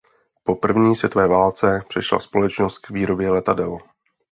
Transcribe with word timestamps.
Po 0.43 0.55
první 0.55 0.95
světové 0.95 1.27
válce 1.27 1.81
přešla 1.89 2.19
společnost 2.19 2.77
k 2.77 2.89
výrobě 2.89 3.31
letadel. 3.31 3.77